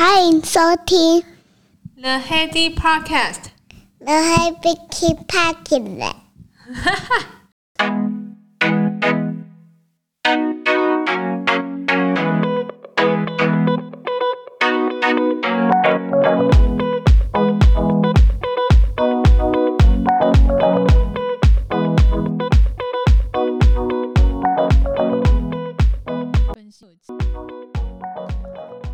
[0.00, 1.22] 欢迎收听
[1.96, 6.20] The Heady Podcast。The Heady Podcast。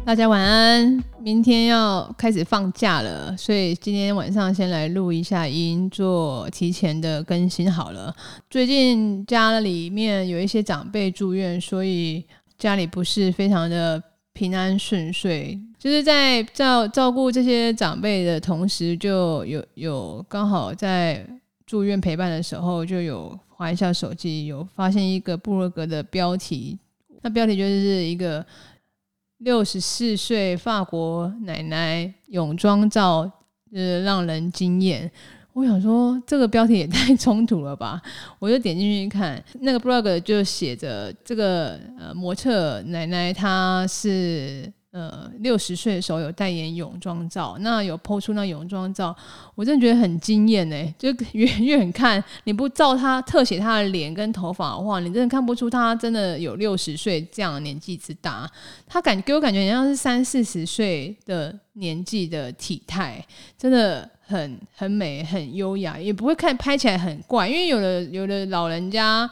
[0.04, 8.14] 大家晚安，明天要开始放假了，所以今天晚上先来录一下音，做提前的更新好了。
[8.50, 12.26] 最近家里面有一些长辈住院，所以
[12.58, 14.02] 家里不是非常的
[14.34, 15.58] 平安顺遂。
[15.78, 21.26] 就是在照照顾这些长辈的同时，就有有刚好在
[21.68, 26.78] 住院陪伴的时候，就有滑一下手机，有发现一个部落格的标题，
[27.22, 28.44] 那标题就是一个。
[29.44, 33.30] 六十四岁法国奶奶泳装照，
[33.74, 35.12] 呃，让人惊艳。
[35.54, 38.00] 我想说，这个标题也太冲突了吧！
[38.38, 44.72] 我就点进去看，那个 blog 就写着这个呃模特奶奶，她是。
[44.92, 49.16] 呃，六十岁的时候有代言泳装照，那有抛出那泳装照，
[49.56, 50.96] 我真的觉得很惊艳呢。
[51.00, 58.52] 就远 远看，你不照他特写他的脸跟头发的话，你真的看不出他真的有六十岁这样的年纪之大。
[58.86, 63.26] 他感给我感觉好像是三四十岁的年纪的体态，
[63.58, 69.30] 真的很很美，很优雅，也不会看拍起来很怪，因为有的有的老人家。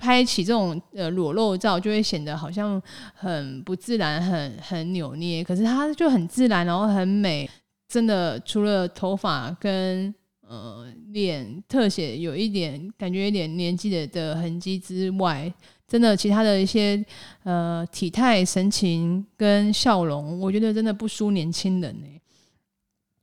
[0.00, 2.80] 拍起这种呃裸露照，就会显得好像
[3.14, 5.44] 很不自然，很很扭捏。
[5.44, 7.48] 可是它就很自然，然后很美。
[7.86, 15.52] 真的，除了头发跟呃脸特写有一点感觉，有点年纪的的痕迹之外，
[15.86, 17.04] 真的其他的一些
[17.42, 22.06] 呃体态、神情跟笑容，我觉得真的不输年轻人呢。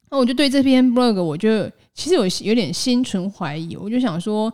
[0.09, 4.53] 那我就对这篇 blog，我就其实有有点心存怀疑，我就想说。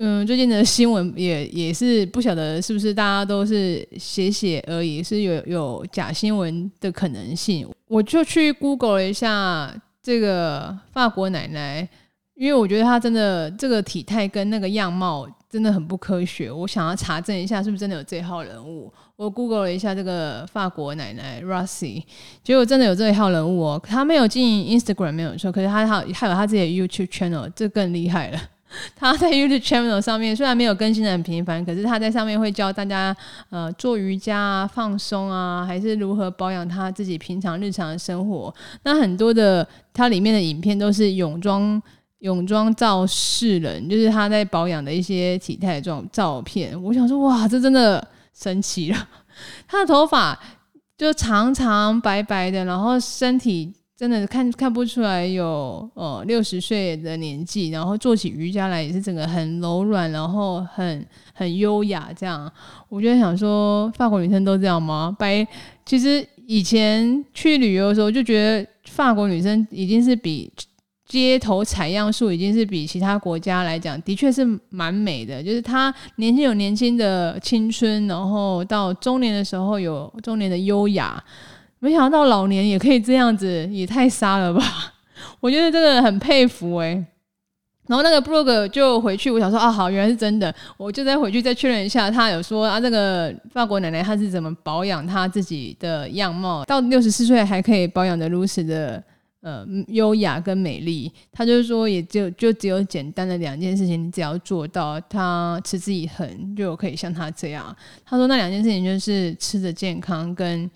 [0.00, 7.68] 嗯，最近的新闻也也是不晓得是不是大家都是写写而已，是有有假新闻的可能性。
[7.88, 11.88] 我就去 Google 了一下这个法国奶奶，
[12.36, 16.48] 因为我觉得她真的这个体态跟那个样貌真的很不科学。
[16.52, 18.92] 我想要查证一下是不是真的有这号人物。
[19.16, 22.04] 我 Google 了一下这个法国奶奶 Roxy，
[22.44, 23.82] 结果真的有这一号人物哦。
[23.82, 28.40] 她没有经营 Instagram 没有错，可是她还有还有她自己的 YouTube channel，这更厉害了。
[28.94, 33.16] 他在 YouTube channel 上面虽然没有更新的很频繁，可是他在上面会教大家
[33.50, 38.54] 呃做瑜伽啊、放松啊，还是如何保养他自己平常日常的生活。
[38.82, 41.82] 那很多的他里面的影片都是泳装
[42.18, 46.80] 泳装照示人，就是他在保养的一些体态这种照片。
[46.82, 49.08] 我想说哇，这真的神奇了！
[49.66, 50.38] 他的头发
[50.96, 53.72] 就长长白白的，然后身体。
[53.98, 61.04] 真的看看不出来有呃六十岁的年纪，然后做起瑜伽来也是整个很柔软，然后很
[61.34, 62.48] 很优雅这样。
[62.88, 65.16] 我就想说，法国女生都这样吗？
[65.18, 65.44] 白，
[65.84, 70.48] 其实以前去旅游的时候就觉得法国女生已经是比
[71.04, 75.42] 街头采样数已经是比其他国家来讲，的确是蛮美的。
[75.42, 81.20] 就是她年轻有年轻的青春，然后到中年的时候有中年的优雅。
[81.80, 84.62] 没想到老年也可以这样子，也太杀了吧！
[85.40, 87.06] 我觉得这个很佩服哎、欸。
[87.86, 90.54] 然后那个 blog 就回去，我想说啊，好，原来是真的。
[90.76, 99.02] 我就再回去再确认一下，他有说啊，这个法国奶奶她是怎么保养她自己的样貌，到六十四岁还可以保养得如此的
[99.40, 101.10] 呃优雅跟美丽。
[101.32, 107.74] 他就是说，也就就只有简单的两件事情，你只要做到，他持之以恒，就可以像他这样。
[108.04, 110.70] 他说那两件事情就是吃的健康跟。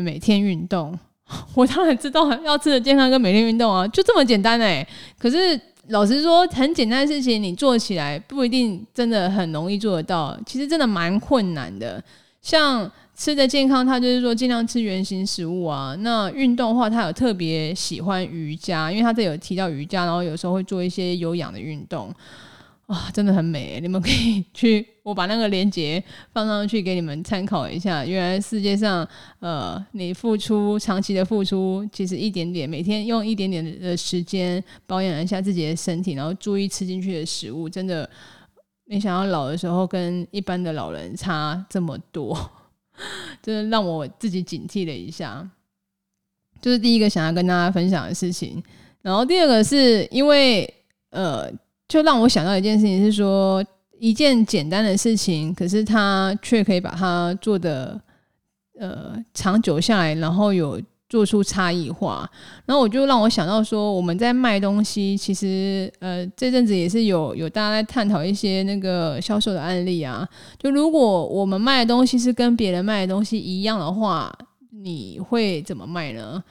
[0.00, 0.98] 每天运动，
[1.54, 4.86] 我当然知道要吃的健康跟每天运动啊，就这么简单哎、
[5.18, 10.38] 可是老实说，很简单的事情，你做起来不一定真的很容易做得到。
[10.46, 12.02] 其实真的蛮困难的。
[12.40, 15.94] 像吃的健康，他就是说尽量吃原型食物啊。
[15.98, 22.14] 那运动的话，他有特别喜欢瑜伽，因为他这有提到瑜伽，然后有时候会做一些有氧的运动。
[22.92, 23.80] 哇，真的很美！
[23.80, 28.04] 你们可以去，我把那个链接放上去给你们参考一下。
[28.04, 29.08] 原来世界上，
[29.40, 38.06] 呃，你付出长期的付出，其实一点点，每天用一点点的时间保养一下自己的身体，然后注意吃进去的食物，真的
[38.84, 42.38] 没想到老的时候跟一般的老人差这么多，
[43.42, 45.48] 真的让我自己警惕了一下。
[46.60, 48.62] 就是第一个想要跟大家分享的事情，
[49.00, 50.70] 然后第二个是因为
[51.08, 51.50] 呃。
[51.92, 53.62] 就让我想到一件事情，是说
[53.98, 58.00] 一件简单的事情，可是他却可以把它做得
[58.80, 60.80] 呃长久下来，然后有
[61.10, 62.26] 做出差异化。
[62.64, 70.26] 然后我就让我想到说，我们在卖东西，其实呃这阵子也是有有大家在探讨一些那个销售的案例啊。
[70.58, 74.34] 就如果我们卖的东西是跟别人卖的东西一样的话，
[74.70, 76.42] 你会怎么卖呢？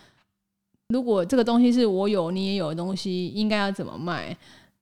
[0.90, 4.38] 如果这个东西是我有你也有的东西，应该要怎么卖？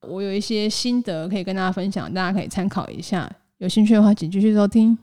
[0.08, 3.30] 我有一些心得可以跟大家分享，大家可以参考一下。
[3.58, 4.98] 有兴趣的话，请继续收听。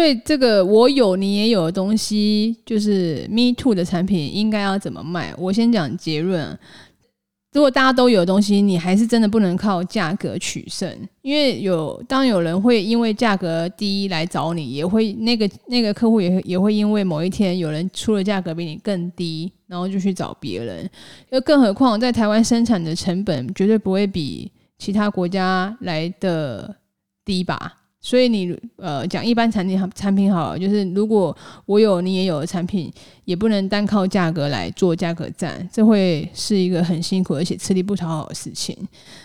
[0.00, 5.34] 对这个我有你也有的东西，就是 Me Too 的产品应该要怎么卖？
[5.36, 6.58] 我先讲结论。
[7.52, 20.88] 如果大家都有东西，你还是真的不能靠价格取胜，因为有当有人会因为价格低来找你，也会那个那个客户也也会因为某一天有人出了价格比你更低，然后就去找别人。
[21.28, 26.74] 又更何况在台湾生产的成本绝对不会比其他国家来的
[27.22, 27.79] 低吧？
[28.02, 31.36] 所以你呃讲一般产品好产品好，就是如果
[31.66, 32.90] 我有你也有的产品，
[33.26, 38.74] 也不能单靠价格来做价格战，这会是一个很辛苦而且吃力不讨好的事情。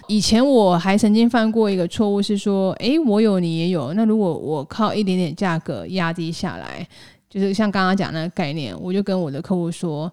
[0.10, 6.86] 以前我还曾经犯过一个错误，是说，诶，我有你也有，那如果我靠一点点价格压低下来，
[7.30, 10.12] 就是像刚刚讲那个概念，我就跟我的客户说，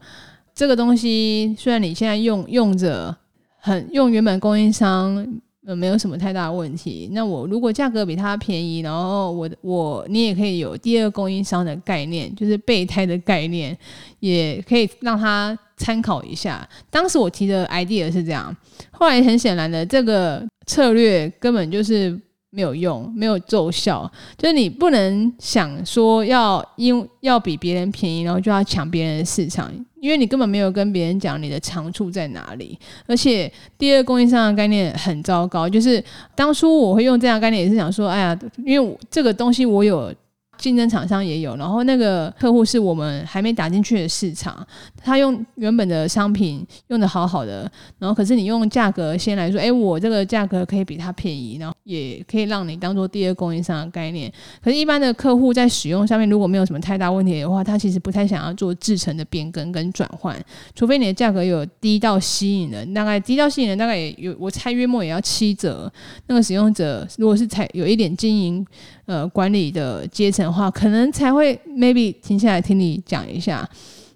[0.55, 3.17] 这个东西虽然你现在用用着
[3.59, 5.27] 很用原本供应商。
[5.67, 7.09] 呃，没有什么太大的问题。
[7.13, 13.77] 那我如果价格比他便宜，然后我我你也可以有第二供应商的概念，就是备胎的概念，
[14.21, 16.69] 也可以让他参考一下。
[16.91, 18.55] 当时我提的 idea 是这样，
[18.91, 22.21] 后来很显然的，这个策略根本就是。
[22.55, 24.11] 没有用，没有奏效。
[24.37, 32.79] 就是你不能想说要因要比别人便宜，然后就要抢别人的市场，因为你根本没有跟别人讲你的长处在哪里。
[33.07, 36.03] 而且第二供应商的概念很糟糕，就是
[36.35, 40.13] 当初我会用这样概念，也是想说，哎呀，因为这个东西我有。
[40.63, 44.65] 竞争厂商也有，然后那个客户是我们还没打进去的市场，
[44.97, 47.69] 他用原本的商品用得好好的，
[47.99, 54.33] 然后可是你用价格先来说，哎，我这个价格可以比他便宜，然后也可以让你当做第二供应商的概念。
[54.63, 60.41] 可是，一般的客户在使用上面如果没有什么太大问题的话，他其实不太想要做制成的变更跟转换，
[60.77, 65.93] 除非你的价格有低到吸引人，大概低到吸引人，大概也有我猜约莫也要七折。
[66.29, 68.65] 那个使用者如果是才有一点经营。
[69.07, 73.69] 呃，管理的阶层的话，可能才会 maybe 停下来听你讲一下。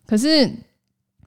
[0.07, 0.51] 可是，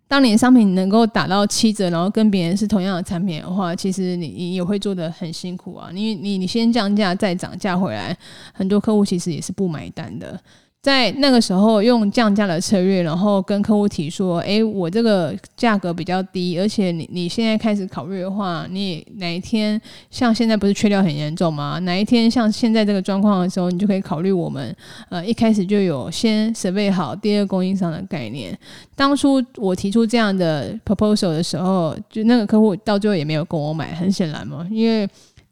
[0.08, 5.90] 当你的商品能够打到七折，然后跟别人是同样的产品的话，其实你你也会做得很辛苦啊。
[5.94, 8.18] 你你你先降价再涨价回来，
[8.54, 10.40] 很多客户其实也是不买单的。
[10.82, 19.80] 在那个时候用降价的策略，然后跟客户提说：“诶，我这个价格比较低，而且你你现在开始考虑的话，你哪一天
[20.10, 21.80] 像现在不是缺料很严重吗？
[21.80, 24.74] 哪一天像现在这个状况的时候，你就可以考虑我们
[25.10, 28.58] 呃一开始就有先准备好第二供应商的概念。
[28.96, 35.06] 当初我提出这样的 proposal 的时候，就那个客户到最后也没有跟我买，很显然嘛，因为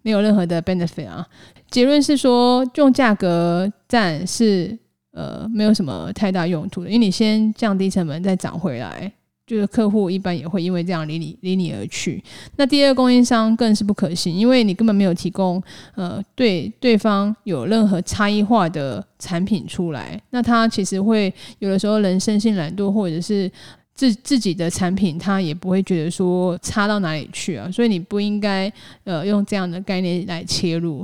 [0.03, 1.27] 没有任何的 benefit 啊。
[1.69, 4.79] 结论是说，用价格战是。”
[5.17, 9.11] 呃，没有什么太大用途的，因为你先降低成本再涨回来，
[9.47, 12.23] 就是客户一般也会因为这样离你离你而去。
[12.57, 15.59] 那第二供应商更是不可信，因为你根本没有提供
[15.95, 20.21] 呃对对方有任何差异化的产品出来。
[20.29, 23.51] 那他其实会有的时候人生性懒惰，或者是
[23.95, 27.71] 自自己的产品他也不会觉得说差到哪里去啊。
[27.71, 28.71] 所以你不应该
[29.03, 31.03] 呃用这样的概念来切入。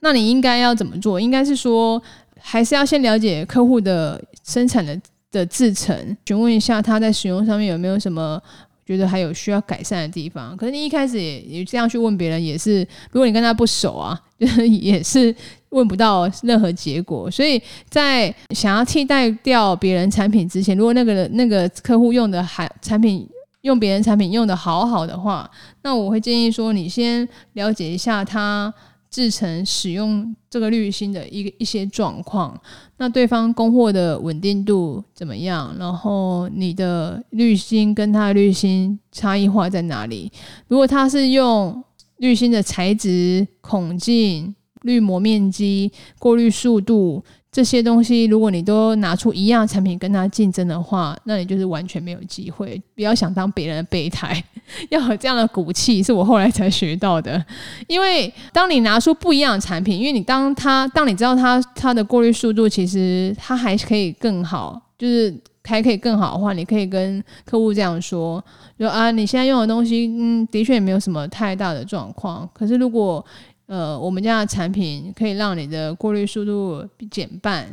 [0.00, 1.18] 那你应该要怎么做？
[1.18, 2.02] 应该是说。
[2.46, 5.00] 还是要先了解客户的生产的
[5.32, 8.40] 的制程，询问一下他在使用上面有没有什么
[8.84, 10.54] 觉得还有需要改善的地方。
[10.54, 15.34] 可是你一开始也也这样去问别人，也是如果你跟他不熟啊， 就是也是
[15.70, 17.30] 问不到任何结果。
[17.30, 23.26] 所以在想要替代掉别人产品之前，如果那个那个客户用的还产品
[23.62, 25.50] 用别人产品用的好好的话，
[25.82, 28.72] 那我会建议说，你先了解一下他。
[29.14, 32.60] 制成使用这个滤芯的一个一些状况，
[32.96, 35.72] 那对方供货的稳定度怎么样？
[35.78, 40.32] 然后你的滤芯跟他的滤芯差异化在哪里？
[40.66, 41.80] 如果他是用
[42.16, 44.52] 滤芯的材质、孔径、
[44.82, 47.22] 滤膜面积、过滤速度
[47.54, 52.82] 这些东西，如果你都拿出一样产品跟他竞争的话，那你就是完全没有机会。
[52.96, 54.42] 不要想当别人的备胎，
[54.90, 57.40] 要有这样的骨气，是我后来才学到的。
[57.86, 65.32] 因为当你拿出不一样的产品，因为你当他当你知道他他的过滤速度其实他还可以更好，就是
[65.62, 68.44] 还可以更好的话，你可以跟客户这样说：
[68.78, 72.50] 说啊，你现在用的东西，嗯，的确也没有什么太大的状况。
[72.52, 73.24] 可是如果
[73.66, 77.66] 呃，我们家的产品可以让你的过滤速度减半，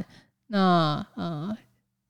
[0.47, 1.55] 那呃，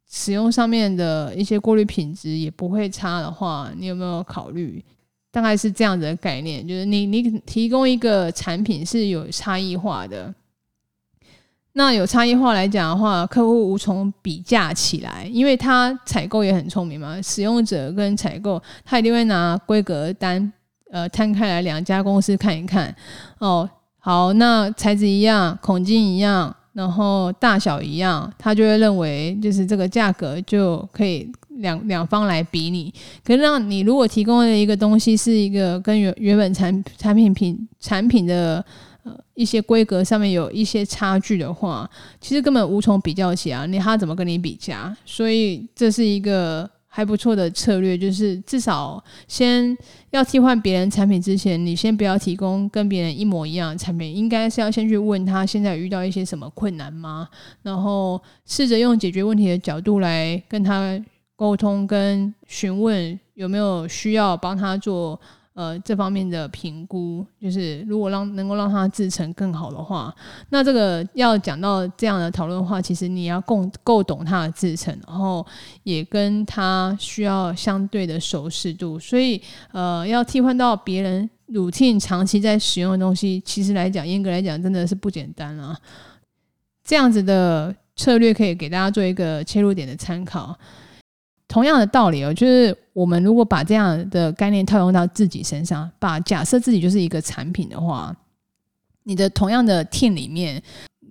[0.10, 4.84] 使用上面的一些过滤品质也不会差的话，你有没有考虑？
[5.32, 10.32] 大概是这样子的概念，就是你你提供一个产品是有差异化的，
[11.72, 20.52] 那有差异化来讲的话，客户无从比价起来，因为他采购也很聪明嘛，使用者跟采购，他一定会拿规格单。
[20.92, 22.94] 呃，摊开来两家公司看一看
[23.40, 23.68] 哦。
[23.98, 32.94] 好，那材质一样，孔径一样，然后大小一样，他就会认为就是这个价格就可以两两方来比拟。
[33.24, 38.66] 可是让你如果提供的一个东西是一个跟原原本产产品品产品的
[39.36, 43.66] 一些规格上面有一些差距的话，其实根本无从比较起啊。
[43.66, 44.94] 你他怎么跟你比价？
[45.06, 46.70] 所以这是一个。
[46.94, 49.76] 还不错的策略，就是至少先
[50.10, 57.30] 要替换别人产品之前，你先不要提供跟别人一模一样的产品，应该是要先去问他现在遇到一些什么困难吗？
[57.64, 61.02] 然后试着用解决问题的角度来跟他
[61.38, 65.18] 沟通，跟询问有没有需要帮他做。
[65.54, 70.14] 呃，这方面的评估，就是如果让能够让他制成更好的话，
[70.50, 75.46] 那这个要讲到这样的讨论的话，其实你要够够懂他的制成，然后
[75.84, 79.42] 也跟他需要相对的熟识度，所以
[79.74, 85.78] 呃，要替换到别人 routine 长期在使用的东西，其实来讲，严格来讲，真的是不简单啊。
[86.84, 90.58] 这样子的策略可以给大家做一个切入点的参考。
[91.52, 98.16] 同样的道理哦，就是我们如果把这样的概念套用到自己身上，把假设自己就是一个产品的话，
[99.04, 100.64] 你的同样的 team 里面，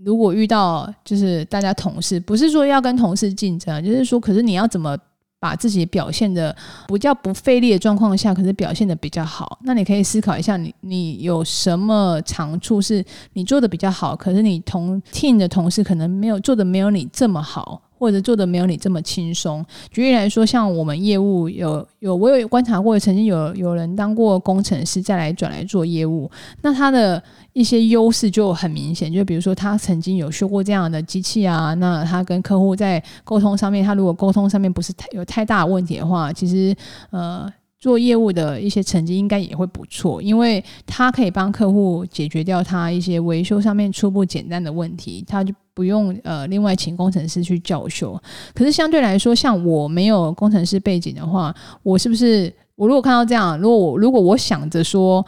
[0.03, 4.97] 如果遇到就是大家同事，不是说要跟同事竞争，就是说，可是你要怎么
[5.39, 6.57] 把自己表现的
[6.89, 13.05] 不叫不费力的状况下，可是表现的比较好，那你可以思考一下你，你你有什么长处是
[13.35, 17.83] 你做的比较好，可是你同 team 的同事可能没有做的没有你这么好。
[18.01, 19.63] 或者做的没有你这么轻松。
[19.91, 26.31] 举例来说，像我们业务有有，我有观察过，曾经有有人当过工程师，再来转来做业务，
[26.63, 29.13] 那他的一些优势就很明显。
[29.13, 36.75] 就比如说，他曾经有修过这样的机器啊，那他跟客户在沟通上面，他如果沟通上面不是太有太大问题的话，其实
[37.11, 37.47] 呃。
[37.81, 48.21] 做业务的一些成绩应该也会不错，因为他可以帮客户解决掉他一些维修上面初步简单的问题，他就不用呃另外请工程师去教修。
[48.53, 55.25] 可是相对来说，像我没有工程师背景的话，我是不是我如果看到这样，如果我如果我想着说，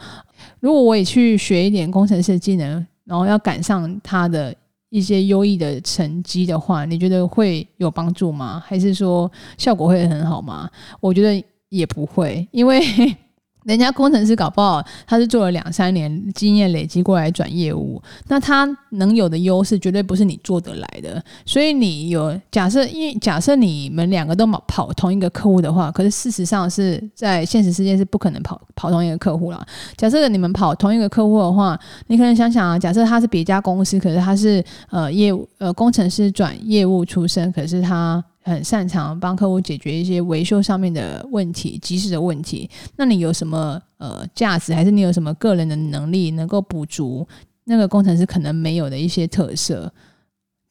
[0.59, 4.53] 如果我也去学一点工程师的技能，然后要赶上他的
[4.89, 8.61] 一些优异的成绩的话，你觉得会有帮助吗？
[8.63, 10.69] 还是说效果会很好吗？
[10.99, 11.43] 我觉得。
[11.73, 12.79] 也不会，因为
[13.65, 21.23] 人家工程师搞不好他是做了两三年经验累积过来转业务，那他能有的优势绝对不是你做得来的。
[21.45, 29.65] 所以你有假设，因为假设你们两个都跑同一个客户的话，可是事实上是在现实世界是不可能跑跑同一个客户啦。
[29.95, 34.61] 假设你们跑同一个客户的话，你可能想想啊，假设他是别家公司，可是他是
[34.91, 38.23] 呃业务呃工程师转业务出身，可是他。
[38.43, 42.69] 很擅长帮客户解决一些维修上面的问题、及时的问题。
[42.97, 47.25] 那你有什么呃价值，还是你有什么个人的能力，能够补足
[47.63, 49.89] 那个工程师可能没有的一些特色？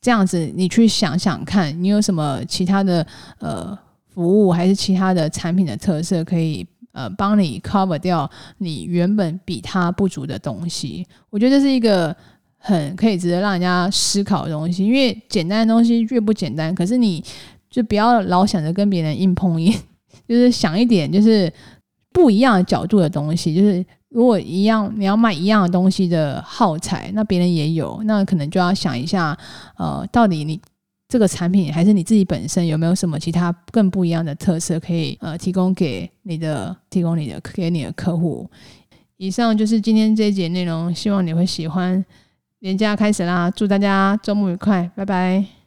[0.03, 3.07] 这样子，你去想想看，你有什么其他的
[3.39, 11.07] 呃服务，还是其他的产品的特色，可以呃帮你 cover 掉你原本比他不足的东西？
[11.31, 12.15] 我觉得这是一个
[12.59, 17.25] 很可以值得让人家思考的东西，因为简单的东西越不简单，可是你。
[17.73, 19.73] 就不要老想着跟别人硬碰硬，
[20.29, 21.53] 就是想一点就是
[22.13, 23.55] 不一样的角度的东西。
[23.55, 29.37] 就是如果一样，你要卖一样的东西的耗材，那别人也有，那可能就要想一下，
[29.79, 30.61] 呃，到底你
[31.09, 38.49] 这个产品还是你自己本身有没有什么其他更不一样的特色可以呃提供给你的提供你的给你的客户。
[39.17, 42.05] 以上就是今天这一节内容，希望你会喜欢。
[42.61, 45.62] 连假开始啦，祝大家周末愉快，拜拜。